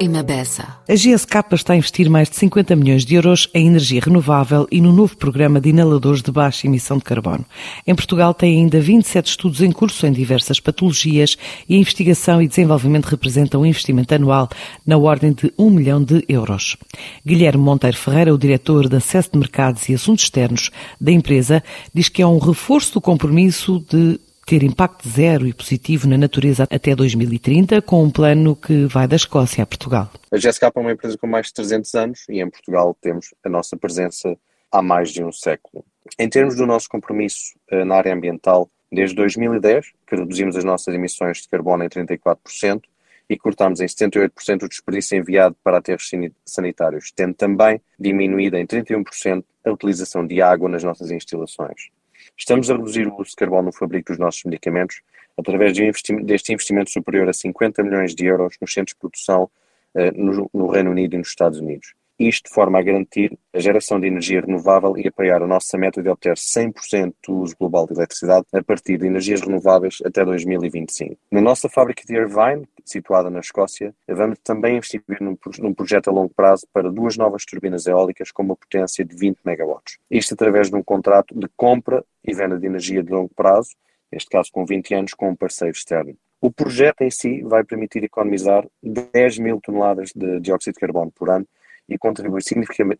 e 0.00 0.08
Mabessa. 0.08 0.76
A 0.88 0.94
GSK 0.94 1.54
está 1.54 1.72
a 1.72 1.76
investir 1.76 2.10
mais 2.10 2.28
de 2.28 2.36
50 2.36 2.74
milhões 2.76 3.04
de 3.04 3.14
euros 3.14 3.48
em 3.54 3.66
energia 3.66 4.00
renovável 4.04 4.66
e 4.70 4.80
no 4.80 4.92
novo 4.92 5.16
programa 5.16 5.60
de 5.60 5.70
inaladores 5.70 6.22
de 6.22 6.30
baixa 6.30 6.66
emissão 6.66 6.98
de 6.98 7.04
carbono. 7.04 7.44
Em 7.86 7.94
Portugal 7.94 8.34
tem 8.34 8.58
ainda 8.58 8.80
27 8.80 9.30
estudos 9.30 9.60
em 9.60 9.70
curso 9.70 10.06
em 10.06 10.12
diversas 10.12 10.60
patologias 10.60 11.36
e 11.68 11.74
a 11.74 11.78
investigação 11.78 12.42
e 12.42 12.48
desenvolvimento 12.48 13.06
representam 13.06 13.62
um 13.62 13.66
investimento 13.66 14.14
anual 14.14 14.48
na 14.86 14.96
ordem 14.98 15.32
de 15.32 15.52
1 15.58 15.70
milhão 15.70 16.02
de 16.02 16.24
euros. 16.28 16.76
Guilherme 17.24 17.62
Monteiro 17.62 17.96
Ferreira, 17.96 18.34
o 18.34 18.38
diretor 18.38 18.88
de 18.88 18.96
Acesso 18.96 19.30
de 19.32 19.38
Mercados 19.38 19.88
e 19.88 19.94
Assuntos 19.94 20.24
Externos 20.24 20.70
da 21.00 21.12
empresa, 21.12 21.62
diz 21.94 22.08
que 22.08 22.22
é 22.22 22.26
um 22.26 22.38
reforço 22.38 22.94
do 22.94 23.00
compromisso 23.00 23.84
de 23.88 24.18
ter 24.52 24.62
impacto 24.62 25.08
zero 25.08 25.46
e 25.46 25.54
positivo 25.54 26.06
na 26.06 26.18
natureza 26.18 26.68
até 26.70 26.94
2030, 26.94 27.80
com 27.80 28.04
um 28.04 28.10
plano 28.10 28.54
que 28.54 28.84
vai 28.84 29.08
da 29.08 29.16
Escócia 29.16 29.64
a 29.64 29.66
Portugal. 29.66 30.10
A 30.30 30.36
GSK 30.36 30.66
é 30.66 30.78
uma 30.78 30.92
empresa 30.92 31.16
com 31.16 31.26
mais 31.26 31.46
de 31.46 31.54
300 31.54 31.94
anos 31.94 32.28
e 32.28 32.38
em 32.38 32.50
Portugal 32.50 32.94
temos 33.00 33.32
a 33.42 33.48
nossa 33.48 33.78
presença 33.78 34.36
há 34.70 34.82
mais 34.82 35.08
de 35.08 35.24
um 35.24 35.32
século. 35.32 35.82
Em 36.18 36.28
termos 36.28 36.54
do 36.54 36.66
nosso 36.66 36.86
compromisso 36.86 37.54
eh, 37.70 37.82
na 37.82 37.94
área 37.94 38.12
ambiental, 38.12 38.68
desde 38.92 39.16
2010, 39.16 39.86
que 40.06 40.16
reduzimos 40.16 40.54
as 40.54 40.64
nossas 40.64 40.94
emissões 40.94 41.38
de 41.38 41.48
carbono 41.48 41.84
em 41.84 41.88
34% 41.88 42.82
e 43.30 43.38
cortamos 43.38 43.80
em 43.80 43.86
78% 43.86 44.64
o 44.64 44.68
desperdício 44.68 45.16
enviado 45.16 45.56
para 45.64 45.78
aterros 45.78 46.10
sanitários, 46.44 47.10
tendo 47.16 47.32
também 47.32 47.80
diminuído 47.98 48.58
em 48.58 48.66
31% 48.66 49.42
a 49.64 49.70
utilização 49.70 50.26
de 50.26 50.42
água 50.42 50.68
nas 50.68 50.84
nossas 50.84 51.10
instalações. 51.10 51.88
Estamos 52.36 52.70
a 52.70 52.76
reduzir 52.76 53.06
o 53.06 53.14
uso 53.14 53.30
de 53.30 53.36
carbono 53.36 53.64
no 53.64 53.72
fabrico 53.72 54.12
dos 54.12 54.18
nossos 54.18 54.42
medicamentos 54.44 55.00
através 55.38 55.74
de 55.74 55.84
investimento, 55.84 56.26
deste 56.26 56.52
investimento 56.52 56.90
superior 56.90 57.28
a 57.28 57.32
50 57.32 57.82
milhões 57.82 58.14
de 58.14 58.26
euros 58.26 58.56
nos 58.60 58.72
centros 58.72 58.94
de 58.94 59.00
produção 59.00 59.50
uh, 59.94 60.12
no, 60.14 60.50
no, 60.52 60.66
Reino 60.68 60.90
Unido 60.90 61.14
e 61.14 61.18
nos 61.18 61.28
Estados 61.28 61.58
Unidos. 61.58 61.94
Isto 62.22 62.48
de 62.48 62.54
forma 62.54 62.78
a 62.78 62.82
garantir 62.82 63.36
a 63.52 63.58
geração 63.58 63.98
de 63.98 64.06
energia 64.06 64.40
renovável 64.40 64.96
e 64.96 65.08
apoiar 65.08 65.42
a 65.42 65.46
nossa 65.46 65.76
meta 65.76 66.00
de 66.00 66.08
obter 66.08 66.36
100% 66.36 67.14
do 67.26 67.38
uso 67.38 67.56
global 67.58 67.84
de 67.84 67.94
eletricidade 67.94 68.46
a 68.52 68.62
partir 68.62 68.96
de 68.96 69.08
energias 69.08 69.40
renováveis 69.40 69.98
até 70.04 70.24
2025. 70.24 71.16
Na 71.32 71.40
nossa 71.40 71.68
fábrica 71.68 72.04
de 72.06 72.14
Irvine, 72.14 72.68
situada 72.84 73.28
na 73.28 73.40
Escócia, 73.40 73.92
vamos 74.06 74.38
também 74.44 74.76
investir 74.76 75.02
num, 75.20 75.36
num 75.58 75.74
projeto 75.74 76.10
a 76.10 76.12
longo 76.12 76.32
prazo 76.32 76.64
para 76.72 76.92
duas 76.92 77.16
novas 77.16 77.44
turbinas 77.44 77.88
eólicas 77.88 78.30
com 78.30 78.44
uma 78.44 78.54
potência 78.54 79.04
de 79.04 79.16
20 79.16 79.40
megawatts. 79.44 79.98
Isto 80.08 80.34
através 80.34 80.70
de 80.70 80.76
um 80.76 80.82
contrato 80.82 81.36
de 81.36 81.48
compra 81.56 82.04
e 82.24 82.32
venda 82.32 82.56
de 82.56 82.66
energia 82.66 83.02
de 83.02 83.10
longo 83.10 83.34
prazo, 83.34 83.70
neste 84.12 84.30
caso 84.30 84.48
com 84.52 84.64
20 84.64 84.94
anos, 84.94 85.12
com 85.12 85.28
um 85.28 85.34
parceiro 85.34 85.74
externo. 85.74 86.14
O 86.40 86.52
projeto 86.52 87.02
em 87.02 87.10
si 87.10 87.42
vai 87.42 87.64
permitir 87.64 88.04
economizar 88.04 88.64
10 88.80 89.38
mil 89.38 89.60
toneladas 89.60 90.12
de 90.14 90.38
dióxido 90.38 90.74
de 90.74 90.80
carbono 90.80 91.10
por 91.10 91.28
ano 91.28 91.48
e 91.88 91.98
contribui 91.98 92.40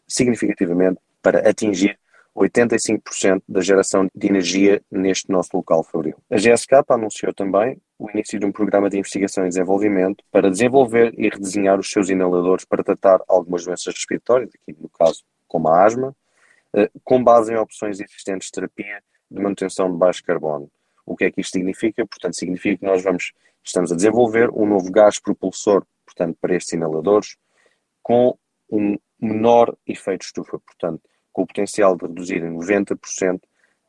significativamente 0.09 1.01
para 1.23 1.49
atingir 1.49 1.99
85% 2.37 3.43
da 3.47 3.61
geração 3.61 4.09
de 4.15 4.27
energia 4.27 4.83
neste 4.91 5.31
nosso 5.31 5.51
local 5.55 5.85
fabril. 5.85 6.17
A 6.31 6.37
GSK 6.37 6.83
anunciou 6.89 7.33
também 7.33 7.81
o 7.99 8.11
início 8.11 8.39
de 8.39 8.47
um 8.47 8.53
programa 8.53 8.89
de 8.89 8.99
investigação 8.99 9.45
e 9.45 9.49
desenvolvimento 9.49 10.25
para 10.31 10.51
desenvolver 10.51 11.15
e 11.17 11.29
redesenhar 11.29 11.79
os 11.79 11.91
seus 11.91 12.09
inaladores 12.09 12.65
para 12.65 12.83
tratar 12.83 13.21
algumas 13.29 13.65
doenças 13.65 13.95
respiratórias, 13.95 14.51
aqui 14.55 14.77
no 14.81 14.89
caso 14.89 15.23
como 15.47 15.69
a 15.69 15.85
asma, 15.85 16.17
eh, 16.75 16.91
com 17.05 17.23
base 17.23 17.53
em 17.53 17.57
opções 17.57 18.01
existentes 18.01 18.47
de 18.47 18.53
terapia 18.53 19.03
de 19.31 19.41
manutenção 19.41 19.91
de 19.91 19.99
baixo 19.99 20.25
carbono. 20.25 20.71
O 21.05 21.17
que 21.17 21.25
é 21.25 21.31
que 21.31 21.41
isto 21.41 21.53
significa? 21.53 22.07
Portanto, 22.07 22.37
significa 22.37 22.79
que 22.79 22.87
nós 22.87 23.03
vamos, 23.03 23.33
estamos 23.63 23.93
a 23.93 23.97
desenvolver 23.97 24.51
um 24.51 24.67
novo 24.67 24.91
gás 24.91 25.21
propulsor, 25.21 25.85
portanto, 26.07 26.37
para 26.41 26.55
estes 26.55 26.73
inaladores, 26.73 27.37
com 28.03 28.37
um 28.73 28.99
menor 29.21 29.77
efeito 29.87 30.23
estufa, 30.23 30.59
portanto, 30.59 31.03
com 31.33 31.43
o 31.43 31.47
potencial 31.47 31.95
de 31.95 32.07
reduzir 32.07 32.43
em 32.43 32.57
90% 32.57 33.41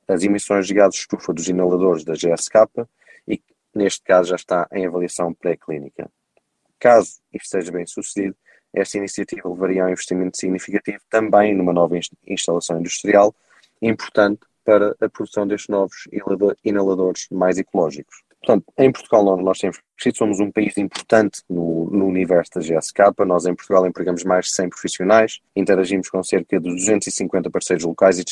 as 0.08 0.24
emissões 0.24 0.68
de 0.68 0.74
gases 0.74 0.96
de 0.96 1.02
estufa 1.02 1.34
dos 1.34 1.48
inaladores 1.48 2.04
da 2.04 2.14
GSK 2.14 2.86
e 3.28 3.42
neste 3.74 4.04
caso 4.04 4.30
já 4.30 4.36
está 4.36 4.68
em 4.74 4.86
avaliação 4.86 5.34
pré-clínica. 5.34 6.12
Caso 6.78 7.22
isto 7.34 7.48
seja 7.48 7.72
bem 7.72 7.86
sucedido, 7.86 8.36
esta 8.74 8.98
iniciativa 8.98 9.48
levaria 9.48 9.84
a 9.84 9.88
um 9.88 9.90
investimento 9.90 10.38
significativo 10.38 11.00
também 11.10 11.56
numa 11.56 11.72
nova 11.72 11.98
instalação 12.28 12.80
industrial, 12.80 13.34
importante 13.82 14.42
para 14.66 14.96
a 15.00 15.10
produção 15.10 15.48
destes 15.48 15.70
novos 15.70 16.08
inaladores 16.64 17.28
mais 17.32 17.58
ecológicos. 17.58 18.24
Portanto, 18.44 18.66
em 18.78 18.92
Portugal 18.92 19.38
nós, 19.38 19.58
temos 19.58 19.80
somos 20.14 20.42
um 20.42 20.52
país 20.52 20.78
importante 20.78 21.42
no, 21.50 21.90
no, 21.90 22.06
universo 22.06 22.52
da 22.56 22.60
GSK. 22.60 23.00
Nós 23.26 23.46
em 23.46 23.56
Portugal 23.56 23.88
empregamos 23.88 24.26
mais 24.26 24.48
de 24.48 24.52
100 24.52 24.70
profissionais, 24.70 25.40
interagimos 25.56 26.10
com 26.10 26.22
cerca 26.22 26.60
de 26.60 26.70
250 26.70 27.50
parceiros 27.50 27.86
locais 27.86 28.20
e 28.20 28.26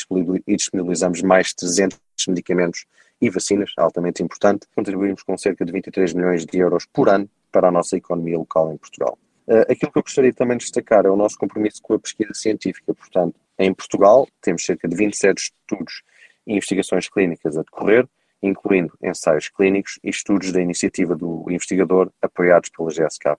disponibilizamos 0.55 1.21
mais 1.21 1.47
de 1.47 1.55
300 1.55 1.97
medicamentos 2.27 2.85
e 3.21 3.29
vacinas, 3.29 3.71
altamente 3.77 4.21
importante. 4.21 4.67
Contribuímos 4.75 5.23
com 5.23 5.37
cerca 5.37 5.63
de 5.63 5.71
23 5.71 6.13
milhões 6.13 6.45
de 6.45 6.57
euros 6.57 6.85
por 6.91 7.07
ano 7.07 7.29
para 7.49 7.69
a 7.69 7.71
nossa 7.71 7.95
economia 7.95 8.37
local 8.37 8.73
em 8.73 8.77
Portugal. 8.77 9.17
Uh, 9.47 9.61
aquilo 9.71 9.93
que 9.93 9.97
eu 9.97 10.03
gostaria 10.03 10.33
também 10.33 10.57
de 10.57 10.65
destacar 10.65 11.05
é 11.05 11.09
o 11.09 11.15
nosso 11.15 11.37
compromisso 11.37 11.81
com 11.81 11.93
a 11.93 11.99
pesquisa 11.99 12.33
científica. 12.33 12.93
Portanto, 12.93 13.35
em 13.57 13.73
Portugal 13.73 14.27
temos 14.41 14.63
cerca 14.63 14.89
de 14.89 14.95
27 14.95 15.37
estudos 15.37 16.03
e 16.45 16.53
investigações 16.53 17.07
clínicas 17.07 17.57
a 17.57 17.61
decorrer, 17.61 18.05
incluindo 18.41 18.93
ensaios 19.01 19.49
clínicos 19.49 19.99
e 20.03 20.09
estudos 20.09 20.51
da 20.51 20.61
iniciativa 20.61 21.15
do 21.15 21.45
investigador 21.49 22.11
apoiados 22.21 22.69
pela 22.69 22.89
GSK. 22.89 23.37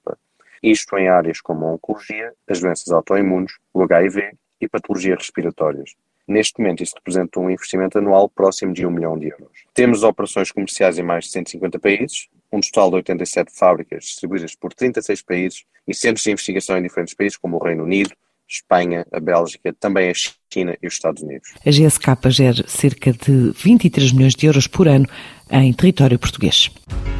Isto 0.62 0.96
em 0.96 1.08
áreas 1.08 1.40
como 1.40 1.66
a 1.66 1.72
oncologia, 1.72 2.32
as 2.48 2.60
doenças 2.60 2.92
autoimunes, 2.92 3.58
o 3.74 3.82
HIV 3.82 4.32
e 4.60 4.68
patologias 4.68 5.18
respiratórias. 5.18 5.94
Neste 6.26 6.60
momento, 6.60 6.82
isso 6.82 6.94
representa 6.94 7.40
um 7.40 7.50
investimento 7.50 7.98
anual 7.98 8.28
próximo 8.28 8.72
de 8.72 8.86
1 8.86 8.90
milhão 8.90 9.18
de 9.18 9.28
euros. 9.28 9.64
Temos 9.74 10.04
operações 10.04 10.52
comerciais 10.52 10.98
em 10.98 11.02
mais 11.02 11.24
de 11.24 11.32
150 11.32 11.78
países, 11.80 12.28
um 12.52 12.60
total 12.60 12.90
de 12.90 12.96
87 12.96 13.52
fábricas 13.52 14.04
distribuídas 14.04 14.54
por 14.54 14.72
36 14.72 15.22
países 15.22 15.64
e 15.86 15.94
centros 15.94 16.22
de 16.22 16.30
investigação 16.30 16.78
em 16.78 16.82
diferentes 16.82 17.14
países, 17.14 17.36
como 17.36 17.56
o 17.56 17.64
Reino 17.64 17.82
Unido, 17.82 18.14
Espanha, 18.52 19.06
a 19.12 19.18
Bélgica, 19.18 19.74
também 19.78 20.10
a 20.10 20.14
China 20.52 20.76
e 20.82 20.86
os 20.86 20.94
Estados 20.94 21.22
Unidos. 21.22 21.48
A 21.64 21.70
GSK 21.70 22.30
gera 22.30 22.68
cerca 22.68 23.12
de 23.12 23.52
23 23.56 24.12
milhões 24.12 24.34
de 24.34 24.46
euros 24.46 24.66
por 24.66 24.86
ano 24.86 25.06
em 25.50 25.72
território 25.72 26.18
português. 26.18 26.70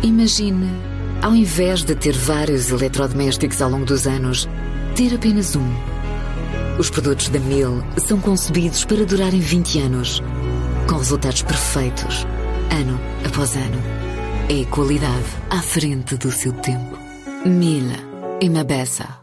Imagine, 0.03 0.69
ao 1.23 1.35
invés 1.35 1.83
de 1.85 1.95
ter 1.95 2.13
vários 2.13 2.71
eletrodomésticos 2.71 3.63
ao 3.63 3.71
longo 3.71 3.87
dos 3.87 4.07
anos, 4.07 4.49
ter 4.95 5.15
apenas 5.15 5.57
um. 5.57 5.93
Os 6.79 6.91
produtos 6.91 7.29
da 7.29 7.39
Miele 7.39 7.83
são 7.99 8.21
concebidos 8.21 8.85
para 8.85 9.05
durarem 9.05 9.41
20 9.41 9.81
anos, 9.81 10.23
com 10.89 10.97
resultados 10.97 11.43
perfeitos, 11.43 12.27
ano 12.71 13.01
após 13.27 13.57
ano. 13.57 13.83
É 14.51 14.65
qualidade 14.67 15.25
à 15.49 15.63
frente 15.63 16.17
do 16.17 16.31
seu 16.31 16.53
tempo. 16.53 16.99
Miele 17.47 17.97
e 18.41 18.51
Mabessa. 18.51 19.22